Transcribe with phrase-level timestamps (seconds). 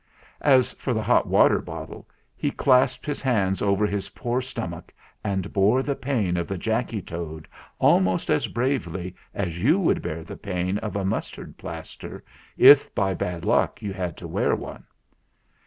[0.41, 4.91] As for the hot water bottle, he clasped his hands over his poor stomach
[5.23, 10.23] and bore the pain of the Jacky Toad almost as bravely as you would bear
[10.23, 12.23] the pain of a mustard plaster
[12.57, 14.85] if by bad luck you had to wear one.